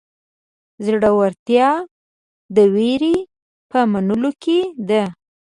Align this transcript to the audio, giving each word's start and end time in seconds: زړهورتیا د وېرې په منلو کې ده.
زړهورتیا 0.85 1.69
د 2.55 2.57
وېرې 2.73 3.15
په 3.71 3.79
منلو 3.91 4.31
کې 4.43 4.59
ده. 4.89 5.03